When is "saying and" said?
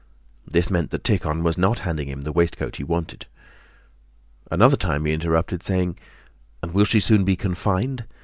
5.61-6.73